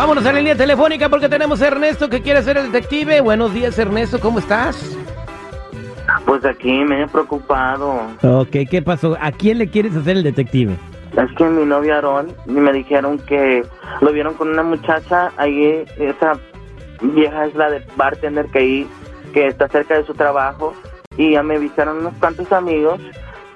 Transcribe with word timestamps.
Vámonos 0.00 0.24
a 0.24 0.32
la 0.32 0.38
línea 0.38 0.56
telefónica 0.56 1.10
porque 1.10 1.28
tenemos 1.28 1.60
a 1.60 1.66
Ernesto 1.66 2.08
que 2.08 2.22
quiere 2.22 2.42
ser 2.42 2.56
el 2.56 2.72
detective. 2.72 3.20
Buenos 3.20 3.52
días, 3.52 3.78
Ernesto, 3.78 4.18
¿cómo 4.18 4.38
estás? 4.38 4.96
Pues 6.24 6.42
aquí 6.46 6.72
me 6.86 7.02
he 7.02 7.06
preocupado. 7.06 8.06
Ok, 8.22 8.48
¿qué 8.70 8.80
pasó? 8.80 9.14
¿A 9.20 9.30
quién 9.30 9.58
le 9.58 9.68
quieres 9.68 9.94
hacer 9.94 10.16
el 10.16 10.22
detective? 10.22 10.74
Es 11.18 11.30
que 11.36 11.44
mi 11.44 11.66
novio 11.66 11.94
Aarón 11.94 12.34
me 12.46 12.72
dijeron 12.72 13.18
que 13.18 13.62
lo 14.00 14.10
vieron 14.10 14.32
con 14.32 14.48
una 14.48 14.62
muchacha 14.62 15.32
ahí, 15.36 15.84
esa 15.98 16.32
vieja 17.02 17.44
es 17.44 17.54
la 17.54 17.68
de 17.68 17.82
bartender 17.94 18.46
que 18.46 18.58
ahí, 18.58 18.86
que 19.34 19.48
está 19.48 19.68
cerca 19.68 19.98
de 19.98 20.06
su 20.06 20.14
trabajo, 20.14 20.72
y 21.18 21.32
ya 21.32 21.42
me 21.42 21.56
avisaron 21.56 21.98
unos 21.98 22.14
cuantos 22.14 22.50
amigos 22.52 23.02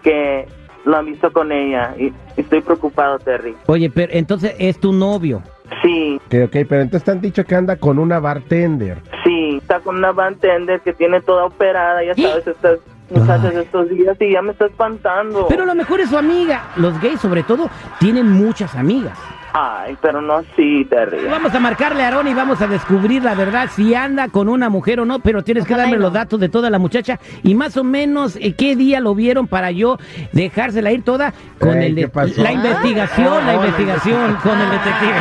que 0.02 0.46
lo 0.84 0.98
han 0.98 1.06
visto 1.06 1.32
con 1.32 1.52
ella, 1.52 1.94
y 1.98 2.12
estoy 2.36 2.60
preocupado, 2.60 3.18
Terry. 3.18 3.56
Oye, 3.64 3.88
pero 3.88 4.12
entonces 4.12 4.54
es 4.58 4.78
tu 4.78 4.92
novio. 4.92 5.42
Sí, 5.82 6.20
Ok, 6.26 6.34
ok, 6.46 6.56
pero 6.68 6.80
entonces 6.82 7.04
te 7.04 7.10
han 7.10 7.20
dicho 7.20 7.44
que 7.44 7.54
anda 7.54 7.76
con 7.76 7.98
una 7.98 8.18
bartender. 8.20 8.98
sí, 9.24 9.58
está 9.60 9.80
con 9.80 9.96
una 9.96 10.12
bartender 10.12 10.80
que 10.80 10.92
tiene 10.92 11.20
toda 11.20 11.44
operada, 11.46 12.02
ya 12.04 12.14
sabes, 12.14 12.46
estas 12.46 12.78
muchachas 13.10 13.54
estos 13.54 13.88
días, 13.90 14.16
y 14.20 14.32
ya 14.32 14.42
me 14.42 14.52
está 14.52 14.66
espantando. 14.66 15.46
Pero 15.48 15.64
a 15.64 15.66
lo 15.66 15.74
mejor 15.74 16.00
es 16.00 16.08
su 16.10 16.16
amiga. 16.18 16.64
Los 16.76 16.98
gays, 17.00 17.20
sobre 17.20 17.42
todo, 17.42 17.68
tienen 18.00 18.30
muchas 18.30 18.74
amigas. 18.74 19.18
Ay, 19.56 19.96
pero 20.02 20.20
no 20.20 20.34
así, 20.38 20.84
Terry. 20.90 21.28
Vamos 21.30 21.54
a 21.54 21.60
marcarle 21.60 22.02
a 22.02 22.06
Aarón 22.06 22.26
y 22.26 22.34
vamos 22.34 22.60
a 22.60 22.66
descubrir 22.66 23.22
la 23.22 23.36
verdad, 23.36 23.68
si 23.72 23.94
anda 23.94 24.26
con 24.28 24.48
una 24.48 24.68
mujer 24.68 24.98
o 24.98 25.04
no, 25.04 25.20
pero 25.20 25.44
tienes 25.44 25.64
que 25.64 25.76
darme 25.76 25.96
los 25.96 26.12
datos 26.12 26.40
de 26.40 26.48
toda 26.48 26.70
la 26.70 26.80
muchacha 26.80 27.20
y 27.44 27.54
más 27.54 27.76
o 27.76 27.84
menos 27.84 28.34
eh, 28.40 28.54
qué 28.58 28.74
día 28.74 28.98
lo 28.98 29.14
vieron 29.14 29.46
para 29.46 29.70
yo 29.70 29.96
dejársela 30.32 30.90
ir 30.90 31.04
toda 31.04 31.32
con 31.60 31.78
Ey, 31.78 31.86
el 31.86 31.94
de- 31.94 32.00
¿qué 32.02 32.08
pasó? 32.08 32.42
la 32.42 32.50
investigación, 32.52 33.28
Ah, 33.32 33.36
la 33.36 33.40
no, 33.40 33.46
la 33.46 33.54
investigación 33.54 34.34
con 34.42 34.60
el 34.60 34.70
detective. 34.70 35.14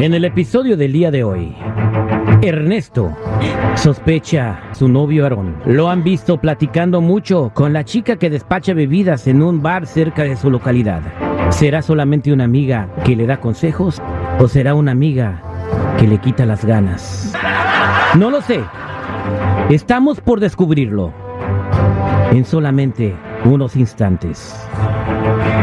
En 0.00 0.14
el 0.14 0.24
episodio 0.24 0.78
del 0.78 0.94
día 0.94 1.10
de 1.10 1.22
hoy, 1.22 1.54
Ernesto 2.40 3.14
sospecha 3.74 4.58
su 4.72 4.88
novio 4.88 5.24
Aarón. 5.24 5.56
Lo 5.66 5.90
han 5.90 6.02
visto 6.02 6.40
platicando 6.40 7.02
mucho 7.02 7.50
con 7.52 7.74
la 7.74 7.84
chica 7.84 8.16
que 8.16 8.30
despacha 8.30 8.72
bebidas 8.72 9.26
en 9.26 9.42
un 9.42 9.60
bar 9.60 9.86
cerca 9.86 10.22
de 10.22 10.36
su 10.36 10.50
localidad. 10.50 11.02
¿Será 11.50 11.82
solamente 11.82 12.32
una 12.32 12.44
amiga 12.44 12.88
que 13.04 13.14
le 13.14 13.26
da 13.26 13.40
consejos 13.40 14.00
o 14.38 14.48
será 14.48 14.74
una 14.74 14.92
amiga 14.92 15.42
que 15.98 16.06
le 16.06 16.16
quita 16.16 16.46
las 16.46 16.64
ganas? 16.64 17.34
No 18.16 18.30
lo 18.30 18.40
sé. 18.40 18.60
Estamos 19.68 20.22
por 20.22 20.40
descubrirlo 20.40 21.12
en 22.32 22.46
solamente 22.46 23.14
unos 23.44 23.76
instantes. 23.76 24.68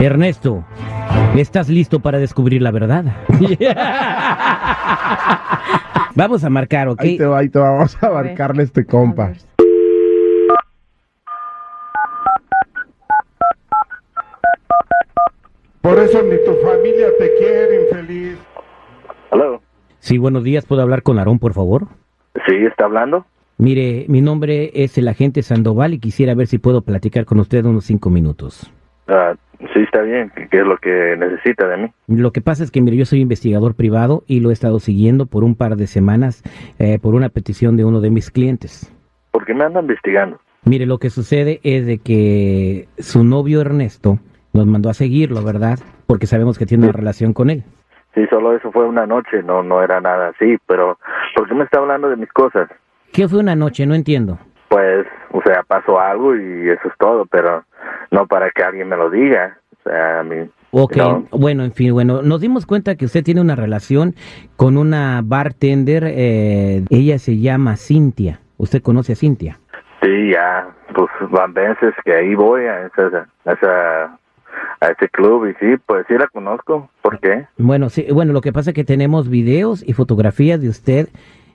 Ernesto, 0.01 0.63
¿estás 1.35 1.69
listo 1.69 1.99
para 1.99 2.19
descubrir 2.19 2.61
la 2.61 2.71
verdad? 2.71 3.05
Vamos 6.15 6.43
a 6.43 6.49
marcar, 6.49 6.87
¿ok? 6.87 7.01
Ahí 7.01 7.17
te 7.17 7.25
va, 7.25 7.37
ahí 7.39 7.49
te 7.49 7.59
va, 7.59 7.69
vamos 7.71 7.95
a 8.01 8.09
marcarle 8.09 8.63
a 8.63 8.65
este 8.65 8.85
compa. 8.85 9.33
Por 15.81 15.99
eso 15.99 16.23
ni 16.23 16.37
tu 16.43 16.53
familia 16.65 17.07
te 17.19 17.35
quiere, 17.37 17.83
infeliz. 17.83 18.37
Hello. 19.31 19.61
Sí, 19.99 20.17
buenos 20.17 20.43
días. 20.43 20.65
¿Puedo 20.65 20.81
hablar 20.81 21.03
con 21.03 21.19
Aarón, 21.19 21.37
por 21.37 21.53
favor? 21.53 21.87
Sí, 22.47 22.55
está 22.65 22.85
hablando. 22.85 23.25
Mire, 23.59 24.05
mi 24.07 24.21
nombre 24.21 24.69
es 24.75 24.97
el 24.99 25.07
agente 25.07 25.41
Sandoval 25.41 25.95
y 25.95 25.99
quisiera 25.99 26.35
ver 26.35 26.45
si 26.45 26.59
puedo 26.59 26.83
platicar 26.83 27.25
con 27.25 27.39
usted 27.39 27.65
unos 27.65 27.85
cinco 27.85 28.11
minutos. 28.11 28.71
Ah, 29.07 29.33
sí, 29.73 29.79
está 29.79 30.01
bien. 30.01 30.31
¿Qué 30.51 30.59
es 30.59 30.65
lo 30.65 30.77
que 30.77 31.15
necesita 31.17 31.67
de 31.67 31.77
mí? 31.77 31.91
Lo 32.07 32.31
que 32.31 32.41
pasa 32.41 32.63
es 32.63 32.69
que, 32.69 32.81
mire, 32.81 32.97
yo 32.97 33.05
soy 33.05 33.21
investigador 33.21 33.73
privado 33.73 34.23
y 34.27 34.41
lo 34.41 34.51
he 34.51 34.53
estado 34.53 34.79
siguiendo 34.79 35.25
por 35.25 35.43
un 35.43 35.55
par 35.55 35.75
de 35.75 35.87
semanas 35.87 36.43
eh, 36.77 36.99
por 36.99 37.15
una 37.15 37.29
petición 37.29 37.77
de 37.77 37.85
uno 37.85 37.99
de 37.99 38.11
mis 38.11 38.29
clientes. 38.29 38.93
¿Por 39.31 39.43
qué 39.45 39.55
me 39.55 39.63
anda 39.63 39.81
investigando? 39.81 40.39
Mire, 40.65 40.85
lo 40.85 40.99
que 40.99 41.09
sucede 41.09 41.59
es 41.63 41.87
de 41.87 41.97
que 41.97 42.87
su 42.99 43.23
novio 43.23 43.61
Ernesto 43.61 44.19
nos 44.53 44.67
mandó 44.67 44.89
a 44.89 44.93
seguirlo, 44.93 45.43
¿verdad? 45.43 45.79
Porque 46.05 46.27
sabemos 46.27 46.59
que 46.59 46.67
tiene 46.67 46.83
una 46.83 46.93
relación 46.93 47.33
con 47.33 47.49
él. 47.49 47.63
Sí, 48.13 48.25
solo 48.29 48.55
eso 48.55 48.71
fue 48.71 48.85
una 48.85 49.05
noche, 49.05 49.41
no 49.43 49.63
no 49.63 49.81
era 49.81 50.01
nada 50.01 50.29
así, 50.29 50.57
pero 50.67 50.97
¿por 51.35 51.47
qué 51.47 51.55
me 51.55 51.63
está 51.63 51.79
hablando 51.79 52.09
de 52.09 52.17
mis 52.17 52.31
cosas? 52.33 52.69
¿Qué 53.11 53.27
fue 53.27 53.39
una 53.39 53.55
noche? 53.55 53.85
No 53.85 53.95
entiendo. 53.95 54.37
Pues, 54.69 55.05
o 55.31 55.41
sea, 55.41 55.63
pasó 55.63 55.99
algo 55.99 56.35
y 56.35 56.69
eso 56.69 56.87
es 56.87 56.93
todo, 56.99 57.25
pero 57.25 57.63
no 58.11 58.27
para 58.27 58.51
que 58.51 58.63
alguien 58.63 58.89
me 58.89 58.97
lo 58.97 59.09
diga. 59.09 59.57
O 59.79 59.89
sea, 59.89 60.19
a 60.19 60.23
mí... 60.23 60.49
Ok, 60.71 60.97
no. 60.97 61.25
bueno, 61.31 61.63
en 61.63 61.71
fin, 61.71 61.93
bueno, 61.93 62.21
nos 62.21 62.41
dimos 62.41 62.65
cuenta 62.65 62.95
que 62.95 63.05
usted 63.05 63.23
tiene 63.23 63.39
una 63.39 63.55
relación 63.55 64.15
con 64.57 64.77
una 64.77 65.21
bartender, 65.23 66.03
eh, 66.05 66.83
ella 66.89 67.19
se 67.19 67.39
llama 67.39 67.77
Cintia. 67.77 68.41
¿Usted 68.57 68.81
conoce 68.81 69.13
a 69.13 69.15
Cintia? 69.15 69.59
Sí, 70.01 70.31
ya, 70.31 70.67
pues 70.93 71.09
van 71.31 71.53
veces 71.53 71.93
que 72.03 72.13
ahí 72.13 72.35
voy 72.35 72.65
a 72.65 72.85
esa, 72.87 73.27
a 73.45 73.51
esa 73.53 74.19
a 74.81 74.93
club 75.11 75.47
y 75.47 75.53
sí, 75.55 75.77
pues 75.85 76.05
sí 76.07 76.15
la 76.17 76.27
conozco. 76.27 76.89
¿Por 77.01 77.19
qué? 77.19 77.47
Bueno, 77.57 77.89
sí, 77.89 78.07
bueno, 78.11 78.33
lo 78.33 78.41
que 78.41 78.53
pasa 78.53 78.71
es 78.71 78.75
que 78.75 78.83
tenemos 78.83 79.29
videos 79.29 79.87
y 79.87 79.93
fotografías 79.93 80.61
de 80.61 80.69
usted 80.69 81.09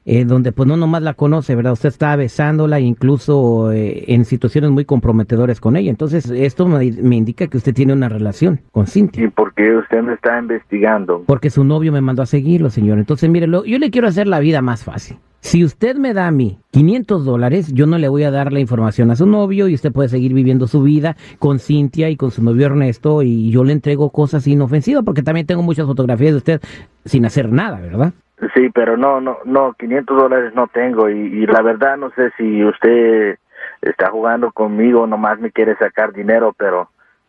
eh, 0.04 0.24
donde 0.24 0.52
pues 0.52 0.68
no 0.68 0.76
nomás 0.76 1.02
la 1.02 1.14
conoce, 1.14 1.54
¿verdad? 1.54 1.72
Usted 1.72 1.88
está 1.90 2.14
besándola 2.16 2.80
incluso 2.80 3.70
eh, 3.72 4.04
en 4.08 4.24
situaciones 4.24 4.70
muy 4.70 4.84
comprometedoras 4.84 5.60
con 5.60 5.76
ella. 5.76 5.90
Entonces, 5.90 6.28
esto 6.30 6.66
me, 6.66 6.90
me 6.92 7.16
indica 7.16 7.46
que 7.46 7.56
usted 7.56 7.74
tiene 7.74 7.92
una 7.92 8.08
relación 8.08 8.60
con 8.72 8.86
Cintia. 8.86 9.24
¿Y 9.24 9.28
por 9.28 9.54
qué 9.54 9.76
usted 9.76 10.02
me 10.02 10.14
está 10.14 10.38
investigando? 10.38 11.22
Porque 11.26 11.50
su 11.50 11.64
novio 11.64 11.92
me 11.92 12.00
mandó 12.00 12.22
a 12.22 12.26
seguirlo, 12.26 12.70
señor. 12.70 12.98
Entonces, 12.98 13.28
mire, 13.30 13.46
lo- 13.46 13.64
yo 13.64 13.78
le 13.78 13.90
quiero 13.90 14.08
hacer 14.08 14.26
la 14.26 14.40
vida 14.40 14.62
más 14.62 14.84
fácil. 14.84 15.18
Si 15.40 15.64
usted 15.64 15.96
me 15.96 16.14
da 16.14 16.28
a 16.28 16.30
mí 16.30 16.58
500 16.70 17.24
dólares, 17.24 17.72
yo 17.74 17.86
no 17.86 17.98
le 17.98 18.08
voy 18.08 18.22
a 18.22 18.30
dar 18.30 18.52
la 18.52 18.60
información 18.60 19.10
a 19.10 19.16
su 19.16 19.26
novio 19.26 19.66
y 19.66 19.74
usted 19.74 19.90
puede 19.90 20.08
seguir 20.08 20.34
viviendo 20.34 20.68
su 20.68 20.82
vida 20.82 21.16
con 21.40 21.58
Cintia 21.58 22.10
y 22.10 22.16
con 22.16 22.30
su 22.30 22.44
novio 22.44 22.66
Ernesto 22.66 23.22
y 23.22 23.50
yo 23.50 23.64
le 23.64 23.72
entrego 23.72 24.10
cosas 24.10 24.46
inofensivas 24.46 25.02
porque 25.04 25.24
también 25.24 25.44
tengo 25.46 25.62
muchas 25.64 25.86
fotografías 25.86 26.30
de 26.30 26.36
usted 26.36 26.60
sin 27.04 27.24
hacer 27.26 27.50
nada, 27.50 27.80
¿verdad? 27.80 28.12
Sí, 28.54 28.70
pero 28.74 28.96
no, 28.96 29.20
no, 29.20 29.38
no, 29.44 29.72
500 29.74 30.16
dólares 30.16 30.52
no 30.54 30.66
tengo 30.66 31.08
y, 31.08 31.14
y 31.18 31.46
la 31.46 31.62
verdad 31.62 31.96
no 31.96 32.10
sé 32.10 32.30
si 32.36 32.64
usted 32.64 33.36
está 33.80 34.10
jugando 34.10 34.50
conmigo, 34.50 35.06
nomás 35.06 35.38
me 35.38 35.52
quiere 35.52 35.76
sacar 35.76 36.12
dinero, 36.12 36.52
pero 36.58 36.88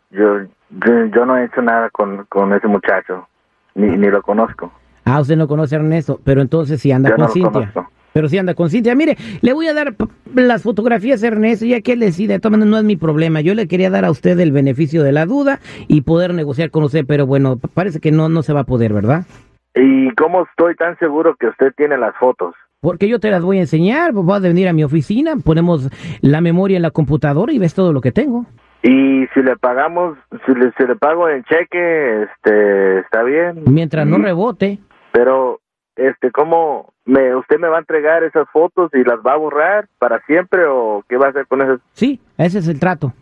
yo, 0.10 0.40
yo, 0.72 1.06
yo 1.14 1.26
no 1.26 1.38
he 1.38 1.46
hecho 1.46 1.62
nada 1.62 1.90
con, 1.92 2.26
con 2.30 2.52
ese 2.54 2.68
muchacho, 2.68 3.28
ni, 3.76 3.88
ni 3.96 4.10
lo 4.10 4.22
conozco. 4.24 4.72
Ah, 5.06 5.20
usted 5.22 5.36
no 5.38 5.48
conoce 5.48 5.76
a 5.76 5.80
Ernesto, 5.80 6.20
pero 6.24 6.42
entonces 6.42 6.82
sí 6.82 6.92
anda 6.92 7.10
Yo 7.10 7.16
con 7.16 7.26
no 7.26 7.32
Cintia. 7.32 7.52
conozco. 7.52 7.88
Pero 8.14 8.30
sí 8.30 8.38
anda 8.38 8.54
con 8.54 8.70
Cintia. 8.70 8.96
Mire, 8.96 9.18
le 9.42 9.54
voy 9.54 9.68
a 9.68 9.74
dar 9.74 9.96
las 10.36 10.62
fotografías 10.64 11.24
a 11.24 11.28
Ernesto, 11.28 11.66
ya 11.66 11.82
que 11.82 11.94
él 11.94 12.00
decide. 12.00 12.40
Maneras, 12.44 12.68
no 12.68 12.78
es 12.78 12.84
mi 12.84 12.96
problema. 12.96 13.42
Yo 13.42 13.56
le 13.56 13.68
quería 13.68 13.90
dar 13.90 14.06
a 14.06 14.12
usted 14.12 14.40
el 14.40 14.52
beneficio 14.52 15.02
de 15.04 15.12
la 15.12 15.26
duda 15.26 15.60
y 15.88 16.02
poder 16.02 16.34
negociar 16.36 16.70
con 16.70 16.84
usted, 16.84 17.06
pero 17.08 17.26
bueno, 17.26 17.58
parece 17.74 18.00
que 18.00 18.12
no, 18.12 18.30
no 18.30 18.44
se 18.44 18.54
va 18.54 18.62
a 18.62 18.66
poder, 18.66 18.94
¿verdad? 18.94 19.26
¿Y 19.76 20.14
cómo 20.16 20.44
estoy 20.44 20.76
tan 20.76 20.98
seguro 21.00 21.36
que 21.36 21.48
usted 21.48 21.74
tiene 21.76 21.98
las 21.98 22.16
fotos? 22.18 22.54
Porque 22.80 23.08
yo 23.08 23.20
te 23.20 23.32
las 23.32 23.42
voy 23.42 23.58
a 23.58 23.62
enseñar, 23.62 24.12
vas 24.14 24.44
a 24.44 24.48
venir 24.48 24.68
a 24.68 24.74
mi 24.74 24.84
oficina, 24.84 25.36
ponemos 25.44 25.90
la 26.22 26.42
memoria 26.42 26.76
en 26.76 26.84
la 26.84 26.92
computadora 26.92 27.54
y 27.54 27.58
ves 27.58 27.74
todo 27.74 27.94
lo 27.94 28.02
que 28.02 28.12
tengo. 28.12 28.46
Y 28.84 29.26
si 29.34 29.42
le 29.42 29.56
pagamos, 29.56 30.18
si 30.46 30.54
le, 30.54 30.74
si 30.78 30.86
le 30.86 30.96
pago 30.98 31.30
en 31.30 31.44
cheque, 31.46 32.24
este, 32.24 33.00
está 33.00 33.24
bien. 33.24 33.64
Mientras 33.66 34.06
no 34.06 34.18
rebote. 34.18 34.80
Pero, 35.14 35.62
este, 35.96 36.32
¿cómo 36.32 36.92
me, 37.06 37.34
usted 37.34 37.58
me 37.58 37.70
va 37.70 37.78
a 37.78 37.80
entregar 37.80 38.24
esas 38.26 38.50
fotos 38.52 38.92
y 38.94 39.06
las 39.06 39.20
va 39.26 39.34
a 39.34 39.38
borrar 39.38 39.88
para 39.98 40.20
siempre 40.26 40.66
o 40.66 41.06
qué 41.08 41.16
va 41.16 41.28
a 41.28 41.30
hacer 41.30 41.48
con 41.48 41.62
esas? 41.62 41.80
Sí, 41.94 42.20
ese 42.38 42.60
es 42.60 42.68
el 42.68 42.82
trato. 42.82 43.14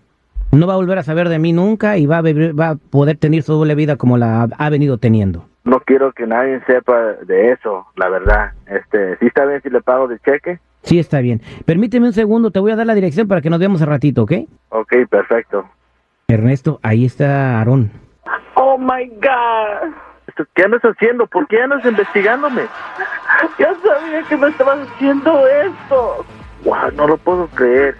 No 0.51 0.65
va 0.65 0.73
a 0.73 0.77
volver 0.77 0.97
a 0.97 1.03
saber 1.03 1.29
de 1.29 1.37
mí 1.37 1.53
nunca 1.53 1.97
y 1.97 2.07
va 2.07 2.17
a, 2.17 2.21
va 2.23 2.69
a 2.69 2.75
poder 2.75 3.17
tener 3.17 3.43
su 3.43 3.53
doble 3.53 3.75
vida 3.75 3.95
como 3.95 4.17
la 4.17 4.49
ha 4.57 4.69
venido 4.71 4.97
teniendo. 4.97 5.50
No 5.63 5.79
quiero 5.79 6.11
que 6.11 6.25
nadie 6.25 6.59
sepa 6.65 6.99
de 7.25 7.51
eso, 7.51 7.87
la 7.95 8.09
verdad. 8.09 8.51
Este, 8.65 9.17
¿sí 9.17 9.27
está 9.27 9.45
bien 9.45 9.61
si 9.61 9.69
le 9.69 9.81
pago 9.81 10.07
de 10.07 10.19
cheque? 10.19 10.59
Sí, 10.83 10.97
está 10.97 11.21
bien. 11.21 11.41
Permíteme 11.65 12.07
un 12.07 12.13
segundo, 12.13 12.49
te 12.49 12.59
voy 12.59 12.71
a 12.71 12.75
dar 12.75 12.87
la 12.87 12.95
dirección 12.95 13.27
para 13.27 13.41
que 13.41 13.49
nos 13.49 13.59
veamos 13.59 13.81
a 13.81 13.85
ratito, 13.85 14.23
¿ok? 14.23 14.31
Ok, 14.69 14.93
perfecto. 15.09 15.69
Ernesto, 16.27 16.79
ahí 16.81 17.05
está 17.05 17.59
Aarón. 17.59 17.91
Oh 18.55 18.77
my 18.77 19.07
God. 19.07 19.93
¿Qué 20.55 20.63
andas 20.63 20.81
haciendo? 20.81 21.27
¿Por 21.27 21.47
qué 21.47 21.61
andas 21.61 21.85
investigándome? 21.85 22.63
Ya 23.59 23.73
sabía 23.83 24.23
que 24.27 24.37
me 24.37 24.47
estabas 24.47 24.87
haciendo 24.87 25.47
esto. 25.47 26.25
Wow, 26.63 26.91
no 26.95 27.07
lo 27.07 27.17
puedo 27.17 27.47
creer. 27.47 27.95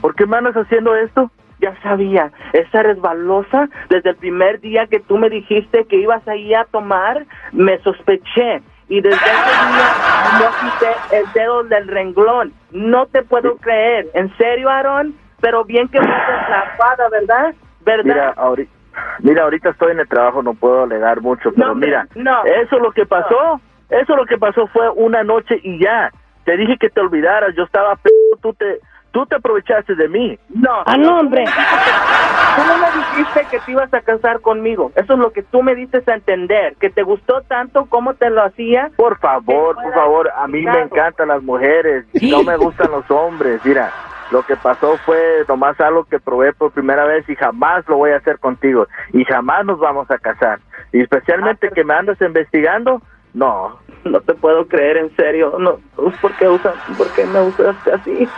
¿Por 0.00 0.14
qué 0.14 0.26
me 0.26 0.36
andas 0.36 0.54
haciendo 0.54 0.94
esto? 0.96 1.30
Ya 1.62 1.74
sabía, 1.80 2.32
esa 2.52 2.82
resbalosa, 2.82 3.68
desde 3.88 4.10
el 4.10 4.16
primer 4.16 4.60
día 4.60 4.88
que 4.88 4.98
tú 4.98 5.16
me 5.16 5.30
dijiste 5.30 5.84
que 5.86 5.96
ibas 5.96 6.26
ahí 6.26 6.52
a 6.52 6.64
tomar, 6.64 7.24
me 7.52 7.78
sospeché. 7.78 8.60
y 8.88 9.00
desde 9.00 9.16
ese 9.16 9.24
día 9.24 10.40
no 10.40 10.50
quité 10.60 11.16
el 11.16 11.32
dedo 11.32 11.62
del 11.64 11.86
renglón. 11.88 12.52
No 12.72 13.06
te 13.06 13.22
puedo 13.22 13.56
creer. 13.58 14.08
¿En 14.12 14.36
serio, 14.36 14.68
Aaron? 14.68 15.14
Pero 15.40 15.64
bien 15.64 15.86
que 15.88 15.98
fue 15.98 16.08
la 16.08 16.74
fada, 16.76 17.08
¿verdad? 17.08 17.54
¿Verdad? 17.84 18.04
Mira, 18.04 18.34
ahorita, 18.36 18.72
mira, 19.20 19.42
ahorita 19.44 19.70
estoy 19.70 19.92
en 19.92 20.00
el 20.00 20.08
trabajo, 20.08 20.42
no 20.42 20.54
puedo 20.54 20.82
alegar 20.82 21.20
mucho, 21.20 21.52
pero 21.54 21.68
No, 21.68 21.74
mira, 21.76 22.06
no. 22.16 22.44
eso 22.44 22.78
lo 22.80 22.90
que 22.92 23.06
pasó, 23.06 23.60
eso 23.88 24.16
lo 24.16 24.26
que 24.26 24.36
pasó 24.36 24.66
fue 24.66 24.90
una 24.90 25.22
noche 25.22 25.58
y 25.62 25.78
ya. 25.82 26.10
Te 26.44 26.56
dije 26.56 26.76
que 26.76 26.90
te 26.90 27.00
olvidaras, 27.00 27.54
yo 27.56 27.62
estaba 27.62 27.96
tú 28.42 28.52
te 28.54 28.80
tú 29.12 29.26
te 29.26 29.36
aprovechaste 29.36 29.94
de 29.94 30.08
mí. 30.08 30.38
No. 30.48 30.82
¡Ah, 30.86 30.96
no, 30.96 31.20
hombre! 31.20 31.44
Tú 32.56 32.62
no 32.66 32.76
me 32.78 32.86
dijiste 32.92 33.46
que 33.50 33.60
te 33.60 33.72
ibas 33.72 33.92
a 33.94 34.00
casar 34.00 34.40
conmigo. 34.40 34.92
Eso 34.94 35.14
es 35.14 35.18
lo 35.18 35.32
que 35.32 35.42
tú 35.42 35.62
me 35.62 35.74
diste 35.74 36.02
a 36.06 36.14
entender. 36.14 36.76
Que 36.78 36.90
te 36.90 37.02
gustó 37.02 37.40
tanto 37.42 37.86
como 37.86 38.12
te 38.14 38.28
lo 38.28 38.42
hacía. 38.42 38.90
Por 38.96 39.18
favor, 39.18 39.76
por 39.76 39.94
favor, 39.94 40.30
a 40.36 40.46
mí 40.48 40.60
me 40.60 40.80
encantan 40.80 41.28
las 41.28 41.42
mujeres, 41.42 42.04
no 42.20 42.42
me 42.42 42.56
gustan 42.56 42.90
los 42.90 43.10
hombres. 43.10 43.60
Mira, 43.64 43.90
lo 44.30 44.42
que 44.42 44.56
pasó 44.56 44.96
fue 45.04 45.44
nomás 45.48 45.80
algo 45.80 46.04
que 46.04 46.18
probé 46.18 46.52
por 46.52 46.72
primera 46.72 47.04
vez 47.04 47.28
y 47.28 47.36
jamás 47.36 47.86
lo 47.88 47.96
voy 47.96 48.10
a 48.10 48.16
hacer 48.16 48.38
contigo 48.38 48.86
y 49.12 49.24
jamás 49.24 49.64
nos 49.64 49.78
vamos 49.78 50.10
a 50.10 50.18
casar. 50.18 50.60
Y 50.92 51.00
especialmente 51.00 51.70
que 51.70 51.84
me 51.84 51.94
andas 51.94 52.20
investigando, 52.20 53.00
no. 53.34 53.78
No 54.04 54.20
te 54.20 54.34
puedo 54.34 54.66
creer, 54.66 54.96
en 54.96 55.14
serio. 55.16 55.56
No, 55.58 55.78
¿por 56.20 56.32
qué, 56.36 56.48
usa, 56.48 56.74
¿por 56.98 57.08
qué 57.12 57.24
me 57.24 57.40
usaste 57.40 57.92
así? 57.92 58.28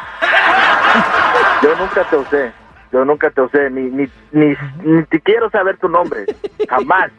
Yo 1.63 1.75
nunca 1.77 2.05
te 2.05 2.17
usé, 2.17 2.53
yo 2.93 3.05
nunca 3.05 3.31
te 3.31 3.41
usé, 3.41 3.71
ni, 3.71 3.83
ni, 3.91 4.09
ni, 4.33 4.55
ni 4.83 5.03
te 5.05 5.21
quiero 5.21 5.51
saber 5.51 5.79
tu 5.79 5.89
nombre, 5.89 6.27
jamás. 6.69 7.11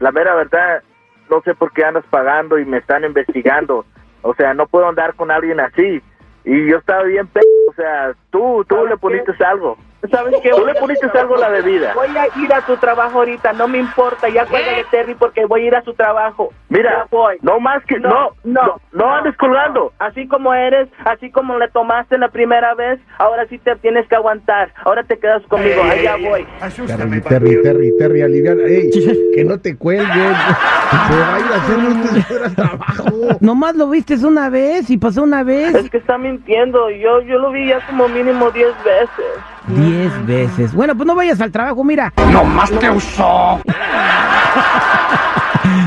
La 0.00 0.10
mera 0.10 0.34
verdad, 0.34 0.82
no 1.30 1.40
sé 1.42 1.54
por 1.54 1.72
qué 1.72 1.84
andas 1.84 2.04
pagando 2.10 2.58
y 2.58 2.64
me 2.64 2.78
están 2.78 3.04
investigando. 3.04 3.86
O 4.22 4.34
sea, 4.34 4.54
no 4.54 4.66
puedo 4.66 4.88
andar 4.88 5.14
con 5.14 5.30
alguien 5.30 5.60
así. 5.60 6.02
Y 6.44 6.66
yo 6.66 6.78
estaba 6.78 7.04
bien 7.04 7.26
p... 7.26 7.40
O 7.70 7.74
sea, 7.74 8.14
tú, 8.30 8.64
tú 8.68 8.86
le 8.86 8.96
poniste 8.96 9.32
algo. 9.44 9.76
¿Sabes 10.10 10.34
qué? 10.42 10.50
Tú 10.50 10.64
le 10.66 10.74
poniste 10.74 11.06
algo 11.18 11.36
a 11.36 11.38
la 11.38 11.48
bebida. 11.48 11.92
Voy 11.94 12.08
a 12.16 12.26
ir 12.38 12.52
a 12.52 12.60
tu 12.62 12.76
trabajo 12.76 13.18
ahorita, 13.18 13.52
no 13.52 13.68
me 13.68 13.78
importa. 13.78 14.28
Ya 14.28 14.46
cuélgale, 14.46 14.84
Terry, 14.90 15.14
porque 15.14 15.46
voy 15.46 15.62
a 15.62 15.66
ir 15.66 15.74
a 15.74 15.82
su 15.82 15.94
trabajo. 15.94 16.52
Mira, 16.68 17.06
voy. 17.10 17.36
no 17.42 17.60
más 17.60 17.84
que... 17.84 17.98
No, 17.98 18.30
no, 18.42 18.80
no, 18.92 19.14
andes 19.14 19.36
colgando. 19.36 19.92
Así 19.98 20.26
como 20.26 20.52
eres, 20.52 20.88
así 21.04 21.30
como 21.30 21.58
le 21.58 21.68
tomaste 21.68 22.18
la 22.18 22.28
primera 22.28 22.74
vez, 22.74 23.00
ahora 23.18 23.46
sí 23.48 23.58
te 23.58 23.76
tienes 23.76 24.06
que 24.08 24.16
aguantar. 24.16 24.72
Ahora 24.84 25.04
te 25.04 25.18
quedas 25.18 25.42
conmigo, 25.46 25.82
allá 25.82 26.16
voy. 26.16 26.46
Terry, 26.86 27.20
Terry. 27.22 27.62
Terry, 27.62 27.96
Terry, 27.98 28.22
aliviar. 28.22 28.58
Ey, 28.60 28.90
que 29.34 29.44
no 29.44 29.58
te 29.58 29.76
cuelguen. 29.76 30.08
Se 30.08 31.16
va 31.16 31.34
a 31.34 31.40
ir 31.40 31.46
a 31.46 31.56
hacer 31.56 31.78
un 31.78 32.44
al 32.44 32.54
trabajo. 32.54 33.38
Nomás 33.40 33.74
lo 33.76 33.88
vistes 33.88 34.22
una 34.22 34.50
vez 34.50 34.90
y 34.90 34.96
pasó 34.96 35.22
una 35.22 35.42
vez. 35.42 35.74
Es 35.74 35.90
que 35.90 35.98
está 35.98 36.18
mintiendo. 36.18 36.90
Yo, 36.90 37.20
yo 37.22 37.38
lo 37.38 37.50
vi 37.50 37.68
ya 37.68 37.84
como 37.86 38.08
mínimo 38.08 38.50
10 38.50 38.68
veces. 38.84 39.53
Diez 39.68 40.26
veces. 40.26 40.74
Bueno, 40.74 40.94
pues 40.94 41.06
no 41.06 41.14
vayas 41.14 41.40
al 41.40 41.50
trabajo, 41.50 41.82
mira. 41.84 42.12
¡Nomás 42.32 42.70
te 42.70 42.90
usó! 42.90 43.60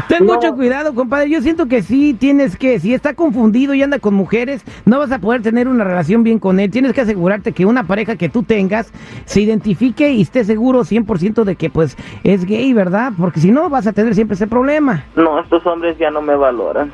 Ten 0.08 0.26
No. 0.26 0.34
mucho 0.34 0.56
cuidado, 0.56 0.96
compadre. 0.96 1.30
Yo 1.30 1.42
siento 1.42 1.68
que 1.68 1.84
sí 1.84 2.16
tienes 2.20 2.58
que, 2.58 2.80
si 2.80 2.94
está 2.94 3.14
confundido 3.14 3.74
y 3.76 3.84
anda 3.84 4.00
con 4.00 4.16
mujeres, 4.16 4.64
no 4.86 4.98
vas 5.00 5.12
a 5.12 5.20
poder 5.20 5.42
tener 5.44 5.68
una 5.68 5.84
relación 5.84 6.24
bien 6.24 6.40
con 6.40 6.60
él. 6.60 6.72
Tienes 6.72 6.94
que 6.94 7.02
asegurarte 7.02 7.52
que 7.52 7.66
una 7.66 7.84
pareja 7.84 8.16
que 8.16 8.28
tú 8.30 8.42
tengas 8.42 8.92
se 9.26 9.42
identifique 9.42 10.10
y 10.12 10.22
esté 10.22 10.44
seguro 10.46 10.80
100% 10.84 11.44
de 11.44 11.56
que 11.56 11.70
pues 11.70 11.96
es 12.24 12.46
gay, 12.46 12.74
¿verdad? 12.74 13.12
Porque 13.20 13.40
si 13.40 13.52
no 13.52 13.70
vas 13.70 13.86
a 13.86 13.94
tener 13.94 14.16
siempre 14.16 14.34
ese 14.36 14.48
problema. 14.48 15.04
No, 15.16 15.40
estos 15.40 15.64
hombres 15.68 15.96
ya 16.00 16.10
no 16.10 16.22
me 16.22 16.36
valoran. 16.36 16.92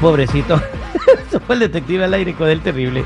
Pobrecito. 0.00 0.60
Fue 1.50 1.56
el 1.56 1.62
detective 1.62 2.04
al 2.04 2.14
aire 2.14 2.32
con 2.32 2.48
el 2.48 2.60
terrible. 2.60 3.04